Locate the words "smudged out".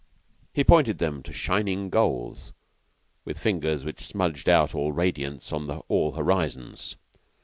4.03-4.73